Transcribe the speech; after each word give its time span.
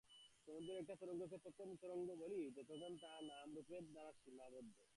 সমুদ্রের 0.47 0.77
একটা 0.77 0.95
তরঙ্গকে 0.95 1.37
ততক্ষণই 1.37 1.77
তরঙ্গ 1.81 2.09
বলি, 2.15 2.39
যতক্ষণ 2.51 2.93
তা 2.97 3.11
নাম-রূপের 3.21 3.83
দ্বারা 3.91 4.11
সীমাবদ্ধ। 4.13 4.75